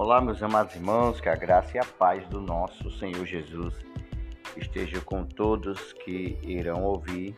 Olá, 0.00 0.20
meus 0.20 0.40
amados 0.44 0.76
irmãos, 0.76 1.20
que 1.20 1.28
a 1.28 1.34
graça 1.34 1.76
e 1.76 1.80
a 1.80 1.84
paz 1.84 2.24
do 2.28 2.40
nosso 2.40 2.88
Senhor 2.88 3.26
Jesus 3.26 3.74
esteja 4.56 5.00
com 5.00 5.24
todos 5.24 5.92
que 5.92 6.38
irão 6.40 6.84
ouvir 6.84 7.36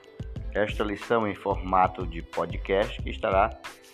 esta 0.52 0.84
lição 0.84 1.26
em 1.26 1.34
formato 1.34 2.06
de 2.06 2.20
podcast 2.20 3.00
que 3.00 3.08
estará 3.08 3.48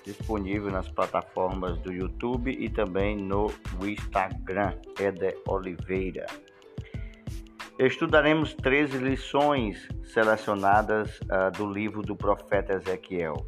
disponível 0.05 0.69
nas 0.69 0.89
plataformas 0.89 1.79
do 1.79 1.93
YouTube 1.93 2.51
e 2.51 2.69
também 2.69 3.17
no 3.17 3.47
Instagram, 3.81 4.73
Eder 4.99 5.41
Oliveira. 5.47 6.27
Estudaremos 7.79 8.53
13 8.53 8.99
lições 8.99 9.89
selecionadas 10.03 11.21
uh, 11.21 11.57
do 11.57 11.73
livro 11.73 12.03
do 12.03 12.17
profeta 12.17 12.73
Ezequiel. 12.73 13.47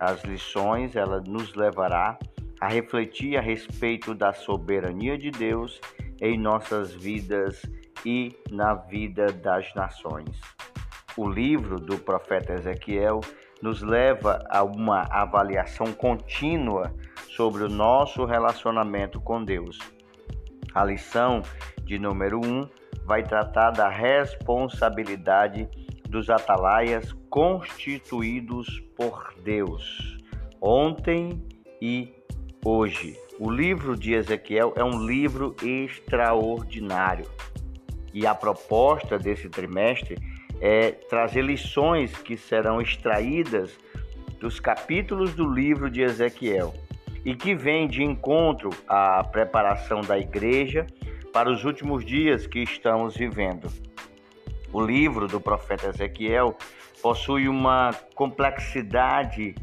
As 0.00 0.24
lições 0.24 0.96
ela 0.96 1.20
nos 1.20 1.54
levará 1.54 2.18
a 2.18 2.35
refletir 2.62 3.36
a 3.36 3.40
respeito 3.40 4.14
da 4.14 4.32
soberania 4.32 5.18
de 5.18 5.30
Deus 5.30 5.80
em 6.20 6.38
nossas 6.38 6.92
vidas 6.92 7.62
e 8.04 8.34
na 8.50 8.74
vida 8.74 9.26
das 9.26 9.72
nações. 9.74 10.40
O 11.16 11.28
livro 11.28 11.78
do 11.78 11.98
profeta 11.98 12.54
Ezequiel 12.54 13.20
nos 13.62 13.82
leva 13.82 14.44
a 14.50 14.62
uma 14.62 15.02
avaliação 15.10 15.92
contínua 15.92 16.94
sobre 17.28 17.64
o 17.64 17.68
nosso 17.68 18.24
relacionamento 18.24 19.20
com 19.20 19.42
Deus. 19.44 19.78
A 20.74 20.84
lição 20.84 21.42
de 21.84 21.98
número 21.98 22.40
1 22.44 22.48
um 22.48 22.68
vai 23.04 23.22
tratar 23.22 23.70
da 23.70 23.88
responsabilidade 23.88 25.68
dos 26.08 26.28
atalaias 26.28 27.12
constituídos 27.30 28.80
por 28.96 29.34
Deus, 29.42 30.18
ontem 30.60 31.42
e 31.80 32.15
hoje. 32.66 33.16
O 33.38 33.48
livro 33.48 33.96
de 33.96 34.14
Ezequiel 34.14 34.72
é 34.74 34.82
um 34.82 35.06
livro 35.06 35.54
extraordinário. 35.62 37.26
E 38.12 38.26
a 38.26 38.34
proposta 38.34 39.16
desse 39.16 39.48
trimestre 39.48 40.16
é 40.60 40.90
trazer 40.90 41.42
lições 41.42 42.16
que 42.16 42.36
serão 42.36 42.80
extraídas 42.80 43.78
dos 44.40 44.58
capítulos 44.58 45.32
do 45.34 45.48
livro 45.48 45.88
de 45.88 46.02
Ezequiel 46.02 46.74
e 47.24 47.36
que 47.36 47.54
vem 47.54 47.86
de 47.86 48.02
encontro 48.02 48.70
à 48.88 49.22
preparação 49.22 50.00
da 50.00 50.18
igreja 50.18 50.86
para 51.32 51.50
os 51.50 51.64
últimos 51.64 52.04
dias 52.04 52.48
que 52.48 52.60
estamos 52.60 53.16
vivendo. 53.16 53.70
O 54.72 54.80
livro 54.80 55.28
do 55.28 55.40
profeta 55.40 55.88
Ezequiel 55.88 56.56
possui 57.00 57.48
uma 57.48 57.94
complexidade 58.14 59.54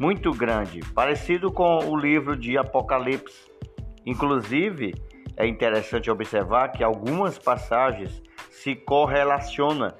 muito 0.00 0.32
grande, 0.32 0.80
parecido 0.94 1.52
com 1.52 1.78
o 1.84 1.94
livro 1.94 2.34
de 2.34 2.56
Apocalipse. 2.56 3.50
Inclusive, 4.06 4.94
é 5.36 5.46
interessante 5.46 6.10
observar 6.10 6.72
que 6.72 6.82
algumas 6.82 7.38
passagens 7.38 8.22
se 8.50 8.74
correlacionam. 8.74 9.92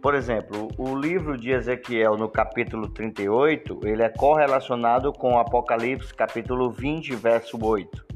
Por 0.00 0.14
exemplo, 0.14 0.68
o 0.78 0.96
livro 0.96 1.36
de 1.36 1.50
Ezequiel 1.50 2.16
no 2.16 2.30
capítulo 2.30 2.88
38, 2.88 3.80
ele 3.84 4.02
é 4.02 4.08
correlacionado 4.08 5.12
com 5.12 5.38
Apocalipse 5.38 6.14
capítulo 6.14 6.70
20, 6.70 7.14
verso 7.14 7.58
8. 7.62 8.06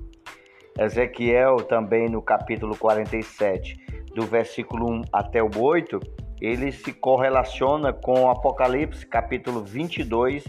Ezequiel 0.78 1.56
também 1.58 2.08
no 2.08 2.22
capítulo 2.22 2.74
47, 2.78 3.76
do 4.14 4.22
versículo 4.22 4.90
1 4.90 5.02
até 5.12 5.42
o 5.42 5.50
8, 5.54 6.00
ele 6.40 6.72
se 6.72 6.94
correlaciona 6.94 7.92
com 7.92 8.30
Apocalipse 8.30 9.06
capítulo 9.06 9.62
22, 9.62 10.44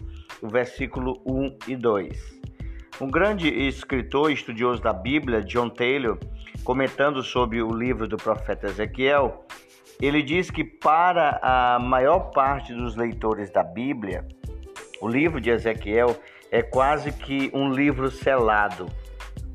o 0.47 0.49
versículo 0.49 1.21
1 1.25 1.57
e 1.67 1.75
2. 1.75 2.39
Um 3.01 3.11
grande 3.11 3.49
escritor 3.49 4.31
estudioso 4.31 4.81
da 4.81 4.93
Bíblia, 4.93 5.41
John 5.41 5.69
Taylor, 5.69 6.17
comentando 6.63 7.21
sobre 7.21 7.61
o 7.61 7.69
livro 7.69 8.07
do 8.07 8.17
profeta 8.17 8.67
Ezequiel, 8.67 9.45
ele 10.01 10.23
diz 10.23 10.49
que 10.49 10.63
para 10.63 11.39
a 11.41 11.79
maior 11.79 12.31
parte 12.31 12.73
dos 12.73 12.95
leitores 12.95 13.51
da 13.51 13.61
Bíblia, 13.61 14.25
o 15.01 15.07
livro 15.07 15.41
de 15.41 15.49
Ezequiel 15.49 16.15
é 16.49 16.61
quase 16.61 17.11
que 17.11 17.51
um 17.53 17.69
livro 17.69 18.09
selado. 18.09 18.87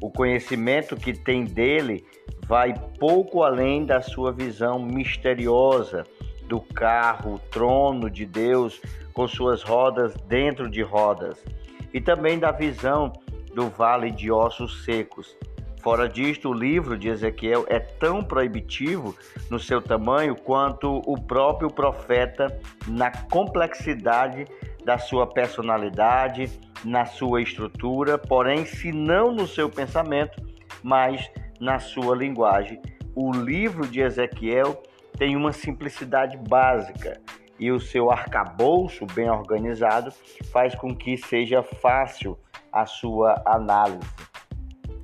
O 0.00 0.10
conhecimento 0.10 0.94
que 0.94 1.12
tem 1.12 1.44
dele 1.44 2.04
vai 2.46 2.74
pouco 2.98 3.42
além 3.42 3.86
da 3.86 4.02
sua 4.02 4.30
visão 4.30 4.78
misteriosa 4.78 6.04
do 6.46 6.60
carro, 6.60 7.40
trono 7.50 8.10
de 8.10 8.26
Deus 8.26 8.80
com 9.12 9.28
suas 9.28 9.62
rodas 9.62 10.14
dentro 10.26 10.70
de 10.70 10.82
rodas, 10.82 11.44
e 11.92 12.00
também 12.00 12.38
da 12.38 12.50
visão 12.50 13.12
do 13.54 13.68
vale 13.68 14.10
de 14.10 14.30
ossos 14.30 14.84
secos. 14.84 15.36
Fora 15.82 16.08
disto, 16.08 16.50
o 16.50 16.54
livro 16.54 16.96
de 16.96 17.08
Ezequiel 17.08 17.66
é 17.68 17.80
tão 17.80 18.22
proibitivo 18.22 19.16
no 19.50 19.58
seu 19.58 19.82
tamanho 19.82 20.36
quanto 20.36 21.02
o 21.04 21.20
próprio 21.20 21.68
profeta 21.68 22.56
na 22.86 23.10
complexidade 23.10 24.46
da 24.84 24.96
sua 24.96 25.26
personalidade, 25.26 26.60
na 26.84 27.04
sua 27.04 27.42
estrutura, 27.42 28.16
porém, 28.16 28.64
se 28.64 28.92
não 28.92 29.32
no 29.32 29.46
seu 29.46 29.68
pensamento, 29.68 30.40
mas 30.82 31.28
na 31.60 31.80
sua 31.80 32.14
linguagem. 32.14 32.80
O 33.14 33.32
livro 33.32 33.86
de 33.86 34.00
Ezequiel 34.00 34.80
tem 35.18 35.36
uma 35.36 35.52
simplicidade 35.52 36.36
básica 36.36 37.20
e 37.62 37.70
o 37.70 37.78
seu 37.78 38.10
arcabouço 38.10 39.06
bem 39.14 39.30
organizado 39.30 40.12
faz 40.50 40.74
com 40.74 40.92
que 40.92 41.16
seja 41.16 41.62
fácil 41.62 42.36
a 42.72 42.86
sua 42.86 43.40
análise. 43.46 44.00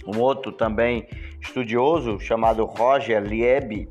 Um 0.05 0.19
outro 0.19 0.51
também 0.51 1.07
estudioso 1.41 2.19
chamado 2.19 2.65
Roger 2.65 3.23
Lieb, 3.23 3.89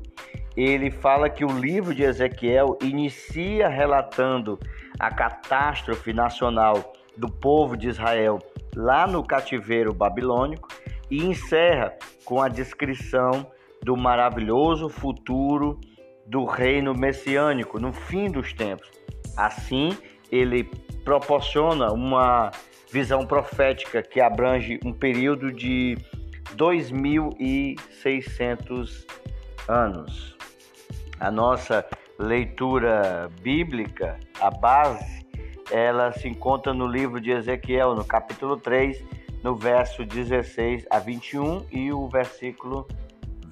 ele 0.54 0.90
fala 0.90 1.30
que 1.30 1.46
o 1.46 1.58
livro 1.58 1.94
de 1.94 2.02
Ezequiel 2.02 2.76
inicia 2.82 3.68
relatando 3.68 4.58
a 5.00 5.10
catástrofe 5.10 6.12
nacional 6.12 6.92
do 7.16 7.30
povo 7.30 7.74
de 7.74 7.88
Israel 7.88 8.38
lá 8.76 9.06
no 9.06 9.24
cativeiro 9.24 9.94
babilônico 9.94 10.68
e 11.10 11.24
encerra 11.24 11.96
com 12.22 12.42
a 12.42 12.48
descrição 12.48 13.50
do 13.82 13.96
maravilhoso 13.96 14.90
futuro 14.90 15.80
do 16.28 16.44
reino 16.44 16.94
messiânico 16.94 17.80
no 17.80 17.92
fim 17.92 18.30
dos 18.30 18.52
tempos. 18.52 18.88
Assim, 19.36 19.98
ele 20.30 20.62
proporciona 21.04 21.90
uma 21.90 22.52
visão 22.92 23.26
profética 23.26 24.00
que 24.02 24.20
abrange 24.20 24.78
um 24.84 24.92
período 24.92 25.50
de 25.50 25.96
2600 26.54 29.06
anos. 29.66 30.36
A 31.18 31.30
nossa 31.30 31.82
leitura 32.18 33.30
bíblica, 33.40 34.20
a 34.40 34.50
base, 34.50 35.26
ela 35.70 36.12
se 36.12 36.28
encontra 36.28 36.74
no 36.74 36.86
livro 36.86 37.20
de 37.20 37.30
Ezequiel, 37.30 37.94
no 37.94 38.04
capítulo 38.04 38.56
3, 38.56 39.04
no 39.42 39.56
verso 39.56 40.04
16 40.04 40.86
a 40.90 40.98
21 40.98 41.66
e 41.70 41.92
o 41.92 42.08
versículo 42.08 42.88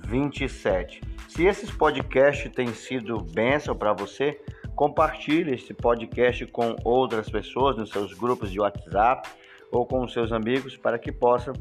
27. 0.07 1.01
Se 1.29 1.45
esses 1.45 1.71
podcasts 1.71 2.51
têm 2.53 2.69
sido 2.69 3.19
bênção 3.19 3.75
para 3.75 3.93
você, 3.93 4.41
compartilhe 4.75 5.55
esse 5.55 5.75
podcast 5.75 6.47
com 6.47 6.77
outras 6.85 7.29
pessoas 7.29 7.77
nos 7.77 7.91
seus 7.91 8.15
grupos 8.15 8.51
de 8.51 8.61
WhatsApp 8.61 9.29
ou 9.71 9.85
com 9.85 10.07
seus 10.07 10.33
amigos 10.33 10.77
para 10.77 10.99
que 10.99 11.11
possam 11.11 11.55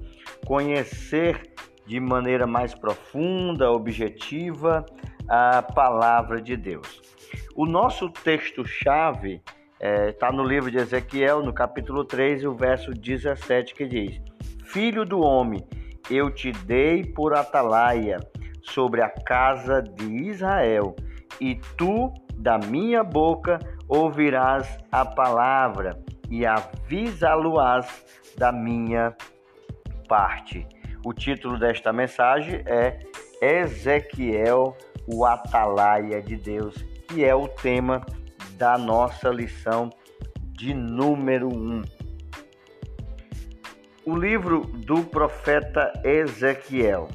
conhecer 0.46 1.42
de 1.86 2.00
maneira 2.00 2.46
mais 2.46 2.74
profunda, 2.74 3.72
objetiva 3.72 4.86
a 5.28 5.62
palavra 5.62 6.42
de 6.42 6.56
Deus. 6.56 7.02
O 7.56 7.66
nosso 7.66 8.10
texto-chave 8.10 9.42
está 9.80 10.28
é, 10.28 10.32
no 10.32 10.44
livro 10.44 10.70
de 10.70 10.78
Ezequiel, 10.78 11.44
no 11.44 11.54
capítulo 11.54 12.06
3, 12.06 12.46
o 12.46 12.54
verso 12.54 12.92
17, 12.92 13.74
que 13.74 13.86
diz: 13.86 14.22
Filho 14.64 15.06
do 15.06 15.20
homem, 15.20 15.66
eu 16.10 16.30
te 16.30 16.52
dei 16.52 17.04
por 17.04 17.34
atalaia 17.34 18.20
sobre 18.66 19.02
a 19.02 19.10
casa 19.10 19.82
de 19.82 20.06
Israel, 20.30 20.96
e 21.40 21.56
tu 21.78 22.14
da 22.36 22.58
minha 22.58 23.04
boca 23.04 23.60
ouvirás 23.88 24.78
a 24.92 25.06
palavra 25.06 26.00
e 26.30 26.46
avisá-lo-ás 26.46 27.88
da 28.38 28.52
minha 28.52 29.16
parte. 30.08 30.68
O 31.06 31.14
título 31.14 31.58
desta 31.58 31.94
mensagem 31.94 32.64
é 32.66 33.00
Ezequiel, 33.42 34.76
o 35.08 35.24
atalaia 35.26 36.22
de 36.22 36.36
Deus, 36.36 36.76
que 37.08 37.24
é 37.24 37.36
o 37.36 37.48
tema 37.48 38.04
da 38.58 38.78
nossa 38.78 39.30
lição 39.30 39.90
de 40.54 40.74
número 40.74 41.48
1. 41.48 41.52
Um. 41.52 41.82
O 44.06 44.16
livro 44.16 44.62
do 44.62 45.04
profeta 45.04 45.92
Ezequiel. 46.04 47.08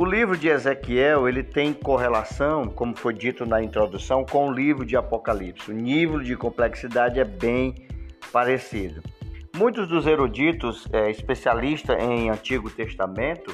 O 0.00 0.04
livro 0.04 0.36
de 0.36 0.46
Ezequiel 0.46 1.28
ele 1.28 1.42
tem 1.42 1.72
correlação, 1.72 2.68
como 2.68 2.96
foi 2.96 3.12
dito 3.12 3.44
na 3.44 3.60
introdução, 3.60 4.24
com 4.24 4.48
o 4.48 4.52
livro 4.52 4.86
de 4.86 4.96
Apocalipse. 4.96 5.72
O 5.72 5.74
nível 5.74 6.20
de 6.20 6.36
complexidade 6.36 7.18
é 7.18 7.24
bem 7.24 7.74
parecido. 8.30 9.02
Muitos 9.56 9.88
dos 9.88 10.06
eruditos, 10.06 10.86
é, 10.92 11.10
especialistas 11.10 12.00
em 12.00 12.30
Antigo 12.30 12.70
Testamento, 12.70 13.52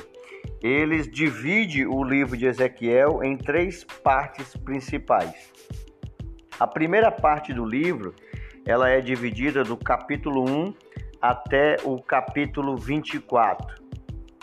eles 0.63 1.11
dividem 1.11 1.87
o 1.87 2.05
livro 2.05 2.37
de 2.37 2.45
Ezequiel 2.45 3.25
em 3.25 3.39
três 3.39 3.83
partes 3.83 4.55
principais. 4.55 5.51
A 6.61 6.67
primeira 6.67 7.11
parte 7.11 7.55
do 7.55 7.65
livro, 7.65 8.15
ela 8.67 8.91
é 8.91 9.01
dividida 9.01 9.65
do 9.65 9.79
capítulo 9.79 10.45
1 10.47 10.75
até 11.23 11.77
o 11.85 12.03
capítulo 12.03 12.77
24. 12.77 13.84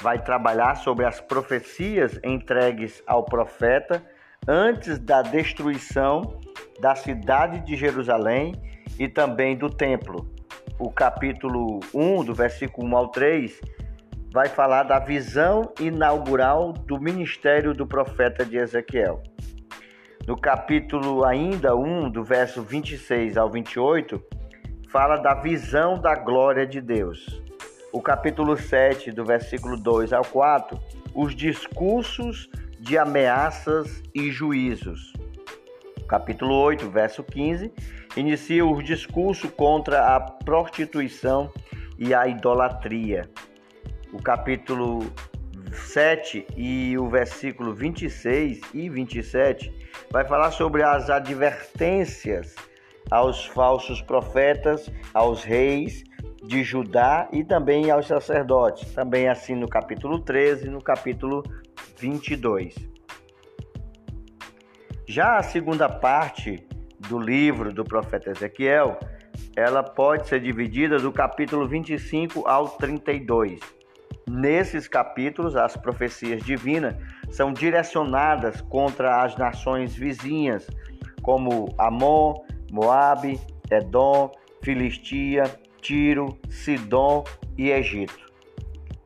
Vai 0.01 0.18
trabalhar 0.18 0.75
sobre 0.75 1.06
as 1.06 1.21
profecias 1.21 2.19
entregues 2.24 3.03
ao 3.06 3.24
profeta 3.24 4.03
antes 4.48 4.98
da 4.98 5.21
destruição 5.21 6.39
da 6.80 6.95
cidade 6.95 7.59
de 7.59 7.75
Jerusalém 7.75 8.53
e 8.98 9.07
também 9.07 9.56
do 9.56 9.69
templo. 9.69 10.27
O 10.80 10.89
capítulo 10.92 11.80
1, 11.94 12.24
do 12.24 12.33
versículo 12.33 12.88
1 12.88 12.98
ao 12.98 13.07
3, 13.09 13.62
vai 14.33 14.48
falar 14.48 14.83
da 14.83 14.98
visão 14.98 15.71
inaugural 15.80 16.74
do 16.74 17.00
ministério 17.00 17.74
do 17.74 17.86
profeta 17.86 18.44
de 18.44 18.57
Ezequiel. 18.57 19.21
No 20.25 20.36
capítulo 20.36 21.25
ainda 21.25 21.75
1, 21.75 22.09
do 22.09 22.24
verso 22.24 22.63
26 22.63 23.38
ao 23.38 23.50
28, 23.50 24.24
fala 24.89 25.18
da 25.18 25.36
visão 25.36 26.00
da 26.00 26.15
glória 26.15 26.65
de 26.65 26.81
Deus. 26.81 27.42
O 27.92 28.02
capítulo 28.02 28.58
7, 28.58 29.12
do 29.12 29.26
versículo 29.26 29.78
2 29.78 30.14
ao 30.14 30.24
4, 30.24 30.80
os 31.14 31.36
discursos 31.36 32.50
de 32.80 32.98
ameaças 32.98 34.02
e 34.16 34.32
juízos. 34.32 35.14
Capítulo 36.08 36.56
8, 36.56 36.90
verso 36.90 37.24
15, 37.24 37.72
inicia 38.16 38.66
o 38.66 38.82
discurso 38.82 39.50
contra 39.50 40.16
a 40.16 40.20
prostituição 40.20 41.52
e 41.98 42.14
a 42.14 42.28
idolatria 42.28 43.30
o 44.14 44.22
capítulo 44.22 45.00
7 45.74 46.46
e 46.56 46.98
o 46.98 47.10
versículo 47.10 47.74
26 47.74 48.60
e 48.74 48.90
27 48.90 49.74
vai 50.12 50.26
falar 50.28 50.52
sobre 50.52 50.84
as 50.84 51.10
advertências 51.10 52.56
aos 53.10 53.46
falsos 53.46 54.02
profetas, 54.02 54.92
aos 55.14 55.44
reis 55.44 56.04
de 56.42 56.64
Judá 56.64 57.28
e 57.32 57.44
também 57.44 57.92
aos 57.92 58.08
sacerdotes. 58.08 58.94
Também 58.94 59.28
assim 59.28 59.56
no 59.56 59.68
capítulo 59.68 60.20
13 60.20 60.68
e 60.68 60.70
no 60.70 60.82
capítulo 60.82 61.44
22. 61.98 62.76
Já 65.08 65.38
a 65.38 65.44
segunda 65.44 65.90
parte 65.90 66.66
do 67.00 67.20
livro 67.20 67.74
do 67.74 67.84
profeta 67.84 68.32
Ezequiel, 68.32 69.00
ela 69.56 69.84
pode 69.84 70.28
ser 70.28 70.40
dividida 70.40 70.98
do 70.98 71.12
capítulo 71.12 71.68
25 71.68 72.48
ao 72.48 72.70
32 72.70 73.60
Nesses 74.30 74.88
capítulos, 74.88 75.56
as 75.56 75.76
profecias 75.76 76.42
divinas 76.44 76.96
são 77.30 77.52
direcionadas 77.52 78.62
contra 78.62 79.24
as 79.24 79.36
nações 79.36 79.94
vizinhas, 79.94 80.68
como 81.22 81.74
Amon, 81.78 82.36
Moabe, 82.72 83.40
Edom, 83.70 84.32
Filistia, 84.64 85.44
Tiro, 85.81 86.38
Sidom 86.50 87.24
e 87.57 87.72
Egito. 87.72 88.31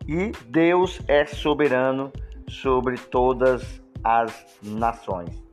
E 0.07 0.31
Deus 0.48 1.00
é 1.07 1.25
soberano 1.25 2.12
sobre 2.48 2.98
todas 2.98 3.81
as 4.04 4.45
nações. 4.62 5.44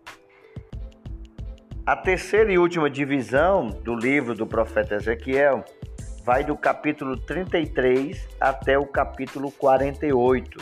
A 1.87 1.97
terceira 1.97 2.53
e 2.53 2.59
última 2.59 2.91
divisão 2.91 3.69
do 3.69 3.95
livro 3.95 4.35
do 4.35 4.47
profeta 4.47 4.97
Ezequiel 4.97 5.65
vai 6.25 6.45
do 6.45 6.57
capítulo 6.57 7.17
33 7.17 8.29
até 8.41 8.79
o 8.79 8.87
capítulo 8.87 9.51
48. 9.51 10.59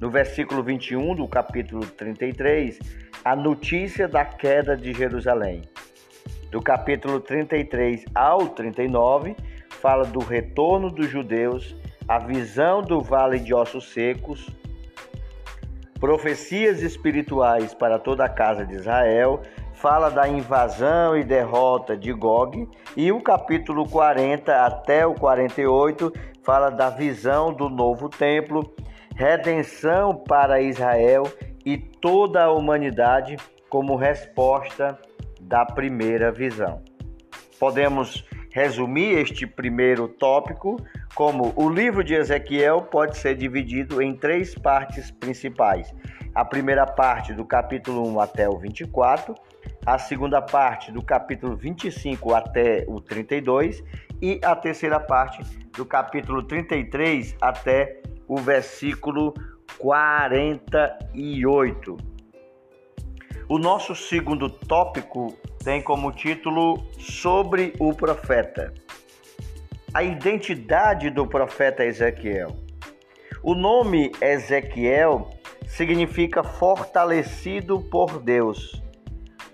No 0.00 0.10
versículo 0.10 0.62
21 0.62 1.14
do 1.14 1.26
capítulo 1.26 1.86
33, 1.86 2.78
a 3.24 3.34
notícia 3.34 4.06
da 4.06 4.24
queda 4.24 4.76
de 4.76 4.92
Jerusalém. 4.92 5.62
Do 6.50 6.60
capítulo 6.60 7.20
33 7.20 8.04
ao 8.14 8.48
39, 8.48 9.34
fala 9.84 10.06
do 10.06 10.20
retorno 10.20 10.90
dos 10.90 11.10
judeus, 11.10 11.76
a 12.08 12.18
visão 12.18 12.80
do 12.80 13.02
vale 13.02 13.38
de 13.38 13.52
ossos 13.52 13.92
secos, 13.92 14.48
profecias 16.00 16.80
espirituais 16.80 17.74
para 17.74 17.98
toda 17.98 18.24
a 18.24 18.28
casa 18.30 18.64
de 18.64 18.76
Israel 18.76 19.42
fala 19.74 20.10
da 20.10 20.26
invasão 20.26 21.14
e 21.14 21.22
derrota 21.22 21.94
de 21.94 22.14
Gog, 22.14 22.66
e 22.96 23.12
o 23.12 23.20
capítulo 23.20 23.86
40 23.86 24.64
até 24.64 25.06
o 25.06 25.12
48 25.12 26.10
fala 26.42 26.70
da 26.70 26.88
visão 26.88 27.52
do 27.52 27.68
novo 27.68 28.08
templo, 28.08 28.74
redenção 29.14 30.16
para 30.16 30.62
Israel 30.62 31.24
e 31.62 31.76
toda 31.76 32.44
a 32.44 32.50
humanidade 32.50 33.36
como 33.68 33.96
resposta 33.96 34.98
da 35.38 35.66
primeira 35.66 36.32
visão. 36.32 36.80
Podemos 37.60 38.24
resumir 38.54 39.18
este 39.18 39.46
primeiro 39.48 40.06
tópico 40.06 40.76
como 41.12 41.52
o 41.56 41.68
livro 41.68 42.04
de 42.04 42.14
Ezequiel 42.14 42.82
pode 42.82 43.18
ser 43.18 43.34
dividido 43.34 44.00
em 44.00 44.16
três 44.16 44.54
partes 44.54 45.10
principais. 45.10 45.92
A 46.32 46.44
primeira 46.44 46.86
parte 46.86 47.34
do 47.34 47.44
capítulo 47.44 48.08
1 48.12 48.20
até 48.20 48.48
o 48.48 48.56
24, 48.56 49.34
a 49.84 49.98
segunda 49.98 50.40
parte 50.40 50.92
do 50.92 51.02
capítulo 51.02 51.56
25 51.56 52.32
até 52.32 52.84
o 52.86 53.00
32 53.00 53.82
e 54.22 54.38
a 54.44 54.54
terceira 54.54 55.00
parte 55.00 55.42
do 55.76 55.84
capítulo 55.84 56.44
33 56.44 57.34
até 57.40 58.00
o 58.28 58.36
versículo 58.36 59.34
48. 59.78 62.13
O 63.48 63.58
nosso 63.58 63.94
segundo 63.94 64.48
tópico 64.48 65.34
tem 65.62 65.82
como 65.82 66.12
título 66.12 66.84
Sobre 66.98 67.72
o 67.78 67.92
profeta. 67.92 68.72
A 69.92 70.02
identidade 70.02 71.10
do 71.10 71.26
profeta 71.26 71.84
Ezequiel. 71.84 72.56
O 73.42 73.54
nome 73.54 74.10
Ezequiel 74.20 75.30
significa 75.66 76.42
fortalecido 76.42 77.80
por 77.80 78.20
Deus 78.20 78.84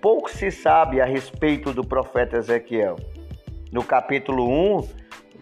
pouco 0.00 0.30
se 0.30 0.50
sabe 0.50 1.00
a 1.00 1.04
respeito 1.04 1.72
do 1.72 1.84
profeta 1.84 2.38
Ezequiel. 2.38 2.96
No 3.70 3.84
capítulo 3.84 4.48
1, 4.48 4.88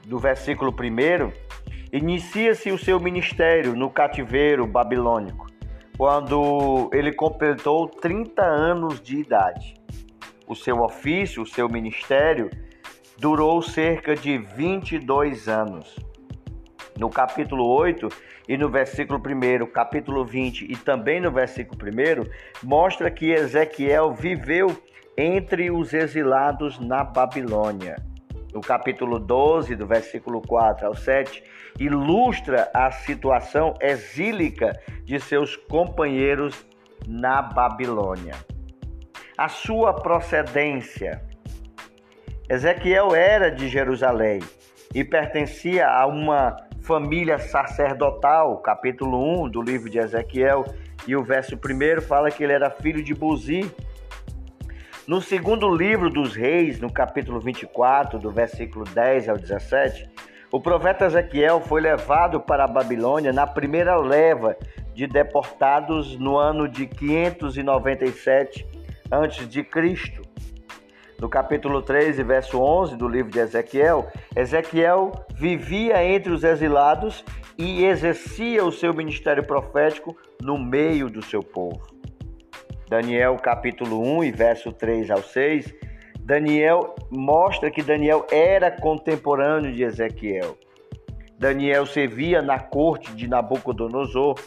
do 0.07 0.19
versículo 0.19 0.73
1, 0.73 1.33
inicia-se 1.93 2.73
o 2.73 2.79
seu 2.79 2.99
ministério 2.99 3.77
no 3.77 3.89
cativeiro 3.89 4.67
babilônico, 4.67 5.47
quando 5.99 6.89
ele 6.93 7.13
completou 7.13 7.89
30 7.89 8.41
anos 8.41 9.01
de 9.01 9.19
idade. 9.19 9.75
O 10.47 10.55
seu 10.55 10.79
ofício, 10.81 11.43
o 11.43 11.47
seu 11.47 11.69
ministério, 11.69 12.49
durou 13.19 13.61
cerca 13.61 14.15
de 14.15 14.39
22 14.39 15.49
anos. 15.49 15.97
No 16.97 17.11
capítulo 17.11 17.67
8, 17.67 18.09
e 18.49 18.57
no 18.57 18.71
versículo 18.71 19.21
1, 19.21 19.67
capítulo 19.67 20.25
20 20.25 20.73
e 20.73 20.77
também 20.77 21.21
no 21.21 21.33
versículo 21.33 21.79
1, 21.83 22.67
mostra 22.67 23.11
que 23.11 23.33
Ezequiel 23.33 24.15
viveu 24.15 24.75
entre 25.17 25.69
os 25.69 25.93
exilados 25.93 26.79
na 26.79 27.03
Babilônia. 27.03 27.97
No 28.55 28.61
capítulo 28.61 29.19
12, 29.19 29.75
do 29.75 29.87
versículo 29.87 30.41
4 30.41 30.87
ao 30.87 30.95
7, 30.95 31.43
ilustra 31.79 32.71
a 32.75 32.91
situação 32.91 33.75
exílica 33.81 34.79
de 35.05 35.21
seus 35.21 35.57
companheiros 35.57 36.67
na 37.07 37.41
Babilônia. 37.41 38.35
A 39.37 39.49
sua 39.49 39.95
procedência. 39.95 41.23
Ezequiel 42.49 43.15
era 43.15 43.51
de 43.51 43.69
Jerusalém 43.69 44.41
e 44.95 45.05
pertencia 45.05 45.87
a 45.87 46.07
uma 46.07 46.57
família 46.81 47.39
sacerdotal, 47.39 48.57
capítulo 48.63 49.45
1 49.45 49.51
do 49.51 49.63
livro 49.63 49.91
de 49.91 49.99
Ezequiel, 49.99 50.65
e 51.07 51.15
o 51.15 51.23
verso 51.23 51.55
1 51.57 52.01
fala 52.01 52.31
que 52.31 52.43
ele 52.43 52.55
era 52.55 52.71
filho 52.71 53.03
de 53.03 53.15
Buzi. 53.15 53.71
No 55.07 55.21
segundo 55.21 55.69
livro 55.75 56.11
dos 56.11 56.35
reis, 56.35 56.81
no 56.81 56.93
capítulo 56.93 57.41
24, 57.41 58.19
do 58.19 58.31
versículo 58.31 58.85
10 58.85 59.29
ao 59.29 59.39
17, 59.39 60.11
o 60.51 60.61
profeta 60.61 61.07
Ezequiel 61.07 61.61
foi 61.61 61.81
levado 61.81 62.41
para 62.41 62.65
a 62.65 62.69
Babilônia 62.69 63.33
na 63.33 63.47
primeira 63.47 63.97
leva 63.97 64.57
de 64.95 65.07
deportados 65.07 66.19
no 66.19 66.39
ano 66.39 66.67
de 66.67 66.87
597 66.87 68.67
a.C. 69.11 70.29
No 71.21 71.29
capítulo 71.29 71.83
13, 71.83 72.23
verso 72.23 72.61
11 72.61 72.97
do 72.97 73.09
livro 73.09 73.31
de 73.31 73.41
Ezequiel, 73.41 74.11
Ezequiel 74.35 75.13
vivia 75.35 76.03
entre 76.05 76.33
os 76.33 76.45
exilados 76.45 77.25
e 77.59 77.85
exercia 77.85 78.65
o 78.65 78.73
seu 78.73 78.95
ministério 78.95 79.45
profético 79.45 80.17
no 80.41 80.57
meio 80.57 81.11
do 81.11 81.23
seu 81.23 81.43
povo. 81.43 81.87
Daniel 82.89 83.37
capítulo 83.37 84.01
1 84.01 84.25
e 84.25 84.31
verso 84.31 84.73
3 84.73 85.11
ao 85.11 85.23
6, 85.23 85.75
Daniel 86.29 86.95
mostra 87.11 87.71
que 87.71 87.83
Daniel 87.83 88.27
era 88.31 88.71
contemporâneo 88.71 89.73
de 89.73 89.83
Ezequiel. 89.83 90.59
Daniel 91.39 91.87
servia 91.87 92.43
na 92.43 92.61
corte 92.61 93.15
de 93.15 93.27
Nabucodonosor. 93.27 94.39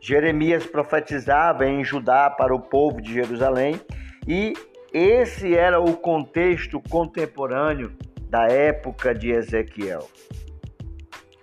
Jeremias 0.00 0.64
profetizava 0.66 1.66
em 1.66 1.84
Judá 1.84 2.30
para 2.30 2.54
o 2.54 2.58
povo 2.58 3.02
de 3.02 3.12
Jerusalém 3.12 3.78
e 4.26 4.54
esse 4.94 5.54
era 5.54 5.78
o 5.78 5.94
contexto 5.94 6.80
contemporâneo 6.88 7.92
da 8.30 8.46
época 8.46 9.14
de 9.14 9.30
Ezequiel. 9.30 10.08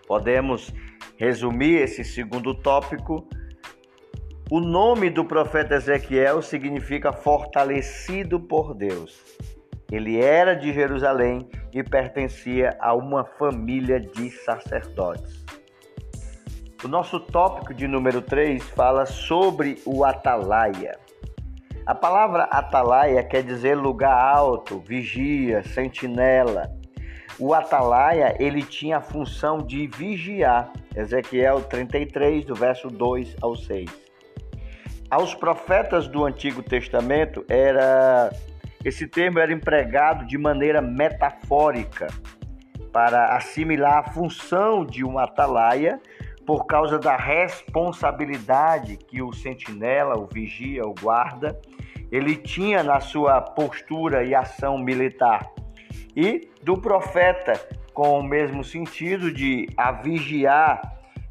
Podemos 0.08 0.74
resumir 1.18 1.84
esse 1.84 2.04
segundo 2.04 2.56
tópico. 2.56 3.30
O 4.50 4.60
nome 4.60 5.12
do 5.12 5.24
profeta 5.24 5.76
Ezequiel 5.76 6.42
significa 6.42 7.14
fortalecido 7.14 8.40
por 8.40 8.74
Deus. 8.74 9.24
Ele 9.92 10.22
era 10.22 10.56
de 10.56 10.74
Jerusalém 10.74 11.48
e 11.74 11.82
pertencia 11.82 12.76
a 12.80 12.94
uma 12.94 13.24
família 13.24 14.00
de 14.00 14.30
sacerdotes. 14.30 15.46
O 16.84 16.88
nosso 16.88 17.20
tópico 17.20 17.74
de 17.74 17.88
número 17.88 18.22
3 18.22 18.64
fala 18.72 19.06
sobre 19.06 19.82
o 19.86 20.04
atalaia. 20.04 20.98
A 21.86 21.96
palavra 21.96 22.44
atalaia 22.44 23.24
quer 23.24 23.42
dizer 23.44 23.76
lugar 23.76 24.14
alto, 24.14 24.80
vigia, 24.80 25.64
sentinela. 25.64 26.70
O 27.40 27.54
atalaia, 27.54 28.36
ele 28.40 28.62
tinha 28.62 28.98
a 28.98 29.02
função 29.02 29.60
de 29.60 29.88
vigiar. 29.88 30.72
Ezequiel 30.96 31.62
33, 31.62 32.46
do 32.46 32.54
verso 32.54 32.90
2 32.90 33.38
ao 33.42 33.56
6. 33.56 33.90
Aos 35.10 35.34
profetas 35.34 36.08
do 36.08 36.26
Antigo 36.26 36.62
Testamento 36.62 37.46
era 37.48 38.32
esse 38.88 39.06
termo 39.06 39.38
era 39.38 39.52
empregado 39.52 40.26
de 40.26 40.38
maneira 40.38 40.82
metafórica 40.82 42.08
para 42.94 43.36
assimilar 43.36 43.98
a 43.98 44.12
função 44.14 44.86
de 44.86 45.04
um 45.04 45.20
atalaia 45.20 46.00
por 46.46 46.66
causa 46.66 46.98
da 46.98 47.18
responsabilidade 47.18 48.96
que 48.96 49.22
o 49.22 49.34
sentinela, 49.34 50.18
o 50.18 50.26
vigia, 50.26 50.86
o 50.86 50.94
guarda, 50.94 51.60
ele 52.10 52.38
tinha 52.38 52.82
na 52.82 53.02
sua 53.02 53.42
postura 53.42 54.24
e 54.24 54.34
ação 54.34 54.78
militar. 54.78 55.52
E 56.16 56.50
do 56.64 56.78
profeta 56.78 57.60
com 57.94 58.18
o 58.18 58.24
mesmo 58.24 58.64
sentido 58.64 59.34
de 59.34 59.68
a 59.76 59.92
vigiar 59.92 60.82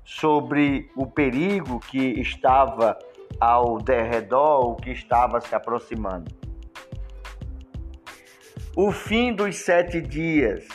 sobre 0.04 0.90
o 0.94 1.06
perigo 1.06 1.80
que 1.80 2.20
estava 2.20 2.98
ao 3.40 3.78
derredor, 3.78 4.72
o 4.72 4.76
que 4.76 4.90
estava 4.90 5.40
se 5.40 5.54
aproximando. 5.54 6.45
O 8.78 8.92
fim 8.92 9.32
dos 9.32 9.56
sete 9.56 10.02
dias. 10.02 10.68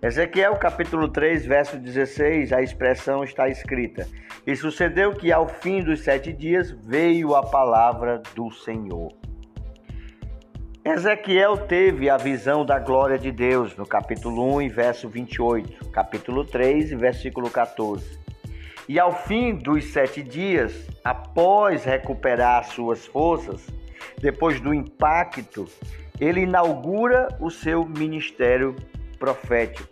Ezequiel 0.00 0.54
capítulo 0.58 1.08
3, 1.08 1.44
verso 1.44 1.76
16, 1.76 2.52
a 2.52 2.62
expressão 2.62 3.24
está 3.24 3.48
escrita: 3.48 4.06
E 4.46 4.54
sucedeu 4.54 5.12
que 5.12 5.32
ao 5.32 5.48
fim 5.48 5.82
dos 5.82 6.04
sete 6.04 6.32
dias 6.32 6.70
veio 6.70 7.34
a 7.34 7.42
palavra 7.42 8.22
do 8.36 8.48
Senhor. 8.52 9.12
Ezequiel 10.84 11.56
teve 11.66 12.08
a 12.08 12.16
visão 12.16 12.64
da 12.64 12.78
glória 12.78 13.18
de 13.18 13.32
Deus 13.32 13.76
no 13.76 13.84
capítulo 13.84 14.58
1, 14.58 14.68
verso 14.68 15.08
28, 15.08 15.90
capítulo 15.90 16.44
3, 16.44 16.92
versículo 16.92 17.50
14. 17.50 18.20
E 18.88 19.00
ao 19.00 19.10
fim 19.10 19.56
dos 19.56 19.92
sete 19.92 20.22
dias, 20.22 20.86
após 21.02 21.82
recuperar 21.82 22.66
suas 22.66 23.04
forças, 23.04 23.66
depois 24.20 24.60
do 24.60 24.72
impacto 24.72 25.66
ele 26.20 26.42
inaugura 26.42 27.28
o 27.40 27.50
seu 27.50 27.84
ministério 27.84 28.76
profético. 29.18 29.88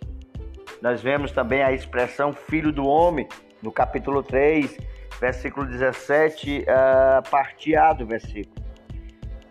Nós 0.81 1.01
vemos 1.01 1.31
também 1.31 1.61
a 1.63 1.73
expressão 1.73 2.31
filho 2.31 2.71
do 2.71 2.85
homem, 2.85 3.27
no 3.61 3.71
capítulo 3.71 4.23
3, 4.23 4.77
versículo 5.19 5.65
17, 5.65 6.61
uh, 6.61 7.29
parte 7.29 7.75
A 7.75 7.91
do 7.91 8.05
versículo. 8.05 8.55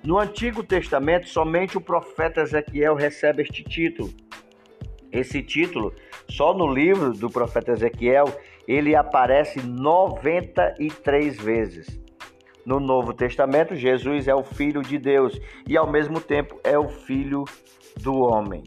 No 0.02 0.18
Antigo 0.18 0.62
Testamento, 0.62 1.28
somente 1.28 1.76
o 1.76 1.80
profeta 1.80 2.40
Ezequiel 2.40 2.94
recebe 2.94 3.42
este 3.42 3.62
título. 3.64 4.10
Esse 5.10 5.42
título, 5.42 5.92
só 6.30 6.54
no 6.54 6.72
livro 6.72 7.12
do 7.12 7.28
profeta 7.28 7.72
Ezequiel, 7.72 8.26
ele 8.66 8.94
aparece 8.94 9.60
93 9.60 11.36
vezes. 11.36 12.00
No 12.68 12.78
Novo 12.78 13.14
Testamento, 13.14 13.74
Jesus 13.74 14.28
é 14.28 14.34
o 14.34 14.44
Filho 14.44 14.82
de 14.82 14.98
Deus 14.98 15.40
e, 15.66 15.74
ao 15.74 15.90
mesmo 15.90 16.20
tempo, 16.20 16.60
é 16.62 16.78
o 16.78 16.86
Filho 16.86 17.46
do 17.96 18.20
homem. 18.20 18.62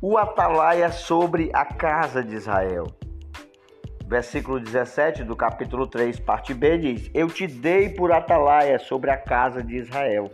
O 0.00 0.16
atalaia 0.16 0.92
sobre 0.92 1.50
a 1.52 1.64
casa 1.64 2.22
de 2.22 2.36
Israel. 2.36 2.84
Versículo 4.06 4.60
17 4.60 5.24
do 5.24 5.34
capítulo 5.34 5.88
3, 5.88 6.20
parte 6.20 6.54
B 6.54 6.78
diz: 6.78 7.10
Eu 7.12 7.26
te 7.26 7.48
dei 7.48 7.88
por 7.88 8.12
atalaia 8.12 8.78
sobre 8.78 9.10
a 9.10 9.16
casa 9.16 9.60
de 9.60 9.78
Israel. 9.78 10.30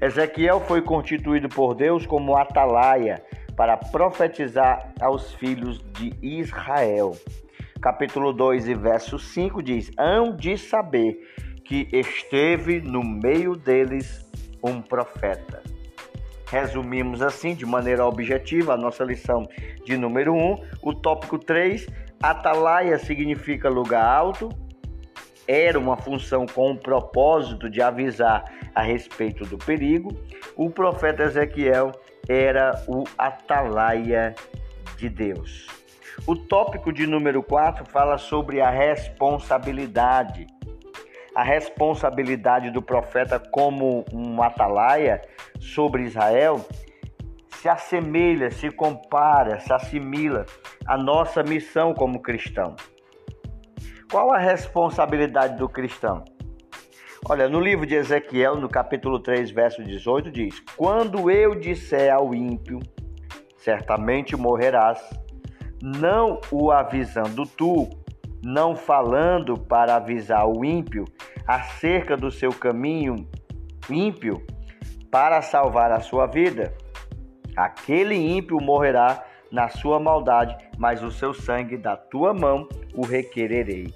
Ezequiel 0.00 0.60
foi 0.60 0.80
constituído 0.80 1.48
por 1.48 1.74
Deus 1.74 2.06
como 2.06 2.36
atalaia 2.36 3.20
para 3.56 3.76
profetizar 3.76 4.94
aos 5.00 5.34
filhos 5.34 5.84
de 5.94 6.14
Israel 6.22 7.16
capítulo 7.84 8.32
2 8.32 8.68
e 8.68 8.74
verso 8.74 9.18
5 9.18 9.62
diz: 9.62 9.90
Hão 9.98 10.34
de 10.34 10.56
saber 10.56 11.20
que 11.66 11.86
esteve 11.92 12.80
no 12.80 13.04
meio 13.04 13.54
deles 13.54 14.26
um 14.62 14.80
profeta. 14.80 15.62
Resumimos 16.50 17.20
assim, 17.20 17.54
de 17.54 17.66
maneira 17.66 18.06
objetiva, 18.06 18.72
a 18.72 18.76
nossa 18.78 19.04
lição 19.04 19.46
de 19.84 19.98
número 19.98 20.32
1. 20.32 20.36
Um, 20.36 20.56
o 20.82 20.94
tópico 20.94 21.38
3, 21.38 21.86
atalaia 22.22 22.98
significa 22.98 23.68
lugar 23.68 24.06
alto, 24.06 24.48
era 25.46 25.78
uma 25.78 25.98
função 25.98 26.46
com 26.46 26.72
o 26.72 26.78
propósito 26.78 27.68
de 27.68 27.82
avisar 27.82 28.44
a 28.74 28.80
respeito 28.80 29.44
do 29.44 29.58
perigo. 29.58 30.08
O 30.56 30.70
profeta 30.70 31.24
Ezequiel 31.24 31.92
era 32.26 32.82
o 32.88 33.04
atalaia 33.18 34.34
de 34.96 35.10
Deus. 35.10 35.83
O 36.26 36.34
tópico 36.34 36.90
de 36.90 37.06
número 37.06 37.42
4 37.42 37.84
fala 37.84 38.16
sobre 38.16 38.58
a 38.58 38.70
responsabilidade. 38.70 40.46
A 41.34 41.42
responsabilidade 41.42 42.70
do 42.70 42.80
profeta 42.80 43.38
como 43.38 44.06
um 44.10 44.42
atalaia 44.42 45.20
sobre 45.60 46.04
Israel 46.04 46.64
se 47.56 47.68
assemelha, 47.68 48.50
se 48.50 48.70
compara, 48.70 49.60
se 49.60 49.70
assimila 49.70 50.46
à 50.86 50.96
nossa 50.96 51.42
missão 51.42 51.92
como 51.92 52.22
cristão. 52.22 52.74
Qual 54.10 54.32
a 54.32 54.38
responsabilidade 54.38 55.58
do 55.58 55.68
cristão? 55.68 56.24
Olha, 57.28 57.50
no 57.50 57.60
livro 57.60 57.84
de 57.84 57.96
Ezequiel, 57.96 58.56
no 58.56 58.68
capítulo 58.70 59.18
3, 59.18 59.50
verso 59.50 59.84
18, 59.84 60.30
diz: 60.30 60.60
Quando 60.74 61.30
eu 61.30 61.54
disser 61.54 62.10
ao 62.14 62.34
ímpio, 62.34 62.80
certamente 63.58 64.34
morrerás, 64.34 65.02
não 65.84 66.40
o 66.50 66.72
avisando 66.72 67.44
tu, 67.44 67.90
não 68.42 68.74
falando 68.74 69.58
para 69.58 69.96
avisar 69.96 70.48
o 70.48 70.64
ímpio 70.64 71.04
acerca 71.46 72.16
do 72.16 72.30
seu 72.30 72.50
caminho 72.50 73.28
ímpio 73.90 74.42
para 75.10 75.42
salvar 75.42 75.92
a 75.92 76.00
sua 76.00 76.26
vida. 76.26 76.72
Aquele 77.54 78.14
ímpio 78.14 78.56
morrerá 78.62 79.22
na 79.52 79.68
sua 79.68 80.00
maldade, 80.00 80.56
mas 80.78 81.02
o 81.02 81.10
seu 81.10 81.34
sangue 81.34 81.76
da 81.76 81.98
tua 81.98 82.32
mão 82.32 82.66
o 82.94 83.04
requererei. 83.04 83.92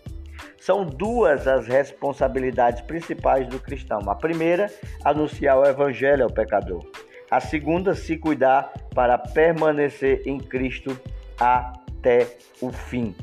São 0.61 0.85
duas 0.85 1.49
as 1.49 1.67
responsabilidades 1.67 2.83
principais 2.83 3.49
do 3.49 3.59
cristão. 3.59 4.01
A 4.09 4.15
primeira, 4.15 4.71
anunciar 5.03 5.59
o 5.59 5.65
evangelho 5.65 6.25
ao 6.25 6.31
pecador. 6.31 6.85
A 7.31 7.41
segunda, 7.41 7.95
se 7.95 8.19
cuidar 8.19 8.73
para 8.95 9.17
permanecer 9.17 10.23
em 10.27 10.39
Cristo 10.39 10.99
até 11.41 12.39
o 12.61 12.71
fim. 12.73 13.15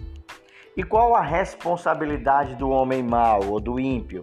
E 0.75 0.83
qual 0.83 1.15
a 1.15 1.21
responsabilidade 1.21 2.55
do 2.55 2.69
homem 2.69 3.01
mau 3.01 3.45
ou 3.45 3.59
do 3.59 3.79
ímpio? 3.79 4.21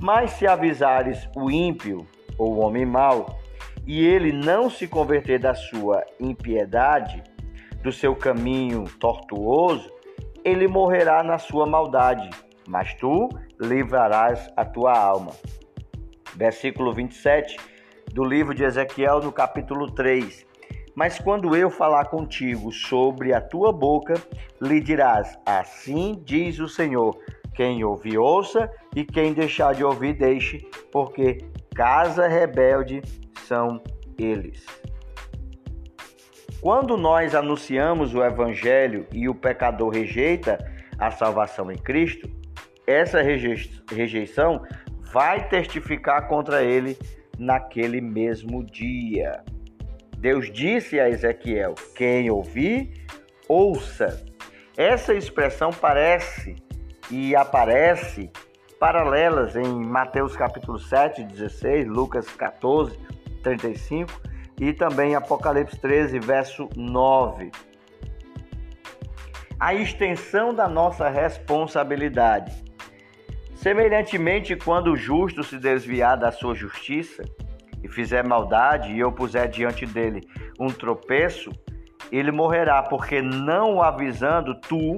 Mas 0.00 0.30
se 0.32 0.46
avisares 0.46 1.28
o 1.36 1.50
ímpio 1.50 2.06
ou 2.38 2.54
o 2.54 2.60
homem 2.60 2.86
mau, 2.86 3.38
e 3.86 4.04
ele 4.04 4.32
não 4.32 4.70
se 4.70 4.86
converter 4.86 5.38
da 5.38 5.54
sua 5.54 6.04
impiedade, 6.20 7.22
do 7.82 7.92
seu 7.92 8.14
caminho 8.14 8.84
tortuoso, 8.98 9.90
ele 10.44 10.66
morrerá 10.66 11.22
na 11.22 11.38
sua 11.38 11.66
maldade, 11.66 12.28
mas 12.66 12.94
tu 12.94 13.28
livrarás 13.60 14.50
a 14.56 14.64
tua 14.64 14.96
alma. 14.96 15.32
Versículo 16.34 16.92
27 16.92 17.56
do 18.12 18.24
livro 18.24 18.54
de 18.54 18.64
Ezequiel, 18.64 19.20
no 19.20 19.32
capítulo 19.32 19.90
3. 19.90 20.47
Mas 20.98 21.16
quando 21.16 21.54
eu 21.54 21.70
falar 21.70 22.06
contigo 22.06 22.72
sobre 22.72 23.32
a 23.32 23.40
tua 23.40 23.72
boca, 23.72 24.14
lhe 24.60 24.80
dirás: 24.80 25.38
Assim 25.46 26.20
diz 26.24 26.58
o 26.58 26.66
Senhor. 26.66 27.16
Quem 27.54 27.84
ouvir, 27.84 28.18
ouça, 28.18 28.68
e 28.96 29.04
quem 29.04 29.32
deixar 29.32 29.76
de 29.76 29.84
ouvir, 29.84 30.14
deixe, 30.14 30.58
porque 30.90 31.38
casa 31.72 32.26
rebelde 32.26 33.00
são 33.46 33.80
eles. 34.18 34.66
Quando 36.60 36.96
nós 36.96 37.32
anunciamos 37.32 38.12
o 38.12 38.24
evangelho 38.24 39.06
e 39.12 39.28
o 39.28 39.34
pecador 39.36 39.90
rejeita 39.90 40.58
a 40.98 41.12
salvação 41.12 41.70
em 41.70 41.78
Cristo, 41.78 42.28
essa 42.84 43.22
rejeição 43.22 44.60
vai 45.12 45.48
testificar 45.48 46.26
contra 46.26 46.64
ele 46.64 46.98
naquele 47.38 48.00
mesmo 48.00 48.64
dia. 48.64 49.44
Deus 50.18 50.50
disse 50.52 50.98
a 50.98 51.08
Ezequiel: 51.08 51.76
Quem 51.94 52.28
ouvir, 52.28 53.06
ouça. 53.48 54.26
Essa 54.76 55.14
expressão 55.14 55.70
parece 55.70 56.56
e 57.10 57.36
aparece 57.36 58.30
paralelas 58.80 59.54
em 59.54 59.66
Mateus 59.84 60.36
capítulo 60.36 60.78
7, 60.78 61.22
16, 61.22 61.86
Lucas 61.86 62.28
14, 62.30 62.98
35 63.42 64.20
e 64.60 64.72
também 64.72 65.14
Apocalipse 65.14 65.78
13, 65.78 66.18
verso 66.18 66.68
9. 66.76 67.52
A 69.58 69.74
extensão 69.74 70.52
da 70.52 70.68
nossa 70.68 71.08
responsabilidade. 71.08 72.64
Semelhantemente, 73.54 74.56
quando 74.56 74.92
o 74.92 74.96
justo 74.96 75.42
se 75.42 75.58
desviar 75.58 76.16
da 76.16 76.30
sua 76.30 76.54
justiça 76.54 77.24
e 77.82 77.88
fizer 77.88 78.26
maldade 78.26 78.92
e 78.92 78.98
eu 78.98 79.12
puser 79.12 79.48
diante 79.48 79.86
dele 79.86 80.20
um 80.58 80.68
tropeço, 80.68 81.50
ele 82.10 82.30
morrerá, 82.30 82.82
porque 82.82 83.20
não 83.20 83.82
avisando 83.82 84.54
tu 84.60 84.96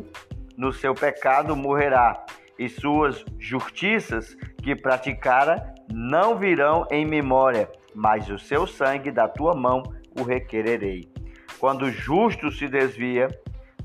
no 0.56 0.72
seu 0.72 0.94
pecado 0.94 1.56
morrerá, 1.56 2.24
e 2.58 2.68
suas 2.68 3.24
justiças 3.38 4.34
que 4.62 4.76
praticara 4.76 5.74
não 5.90 6.36
virão 6.36 6.86
em 6.90 7.06
memória, 7.06 7.70
mas 7.94 8.28
o 8.28 8.38
seu 8.38 8.66
sangue 8.66 9.10
da 9.10 9.26
tua 9.26 9.54
mão 9.54 9.82
o 10.18 10.22
requererei. 10.22 11.10
Quando 11.58 11.86
o 11.86 11.90
justo 11.90 12.52
se 12.52 12.68
desvia, 12.68 13.28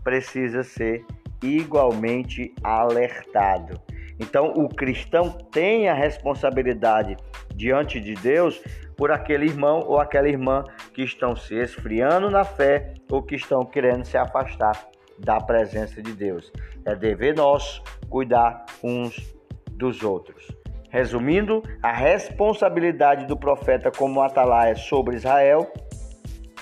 precisa 0.03 0.61
ser 0.61 1.05
igualmente 1.41 2.53
alertado. 2.63 3.79
Então, 4.19 4.47
o 4.47 4.69
cristão 4.69 5.29
tem 5.29 5.89
a 5.89 5.93
responsabilidade 5.93 7.17
diante 7.53 7.99
de 7.99 8.13
Deus 8.13 8.61
por 8.95 9.11
aquele 9.11 9.45
irmão 9.45 9.83
ou 9.85 9.99
aquela 9.99 10.29
irmã 10.29 10.63
que 10.93 11.03
estão 11.03 11.35
se 11.35 11.55
esfriando 11.55 12.29
na 12.29 12.43
fé 12.43 12.93
ou 13.11 13.21
que 13.21 13.35
estão 13.35 13.65
querendo 13.65 14.05
se 14.05 14.17
afastar 14.17 14.87
da 15.19 15.39
presença 15.39 16.01
de 16.01 16.13
Deus. 16.13 16.51
É 16.85 16.95
dever 16.95 17.35
nosso 17.35 17.83
cuidar 18.09 18.65
uns 18.83 19.35
dos 19.71 20.03
outros. 20.03 20.47
Resumindo, 20.89 21.61
a 21.83 21.91
responsabilidade 21.91 23.25
do 23.25 23.35
profeta 23.35 23.91
como 23.91 24.21
atalaia 24.21 24.75
sobre 24.75 25.15
Israel 25.15 25.71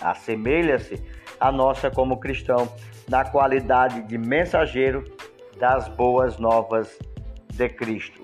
assemelha-se 0.02 1.02
à 1.40 1.52
nossa 1.52 1.92
como 1.92 2.20
cristão 2.20 2.68
na 3.08 3.24
qualidade 3.24 4.02
de 4.04 4.18
mensageiro 4.18 5.04
das 5.60 5.88
boas 5.88 6.38
novas 6.40 6.98
de 7.54 7.70
Cristo. 7.70 8.24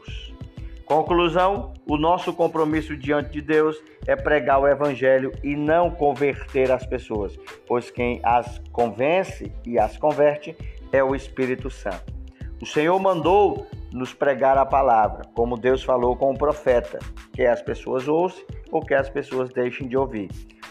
Conclusão: 0.89 1.73
o 1.87 1.97
nosso 1.97 2.33
compromisso 2.33 2.97
diante 2.97 3.29
de 3.29 3.41
Deus 3.41 3.81
é 4.07 4.15
pregar 4.15 4.59
o 4.59 4.67
Evangelho 4.67 5.31
e 5.43 5.55
não 5.55 5.91
converter 5.91 6.71
as 6.71 6.83
pessoas, 6.85 7.37
pois 7.67 7.91
quem 7.91 8.19
as 8.23 8.59
convence 8.71 9.51
e 9.63 9.77
as 9.77 9.97
converte 9.97 10.57
é 10.91 11.03
o 11.03 11.15
Espírito 11.15 11.69
Santo. 11.69 12.11
O 12.59 12.65
Senhor 12.65 12.99
mandou 12.99 13.67
nos 13.93 14.13
pregar 14.13 14.57
a 14.57 14.65
palavra, 14.65 15.21
como 15.33 15.57
Deus 15.57 15.83
falou 15.83 16.15
com 16.15 16.31
o 16.31 16.37
profeta, 16.37 16.99
que 17.33 17.45
as 17.45 17.61
pessoas 17.61 18.07
ouçam 18.07 18.43
ou 18.71 18.81
que 18.81 18.93
as 18.93 19.09
pessoas 19.09 19.53
deixem 19.53 19.87
de 19.87 19.95
ouvir. 19.95 20.29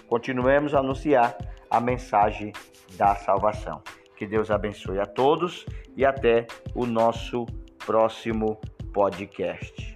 Continuemos 0.08 0.74
a 0.74 0.80
anunciar 0.80 1.36
a 1.70 1.80
mensagem 1.80 2.52
da 2.96 3.14
salvação. 3.14 3.80
Que 4.16 4.26
Deus 4.26 4.50
abençoe 4.50 4.98
a 4.98 5.06
todos 5.06 5.64
e 5.96 6.04
até 6.04 6.46
o 6.74 6.84
nosso 6.84 7.46
próximo 7.78 8.60
podcast. 8.92 9.87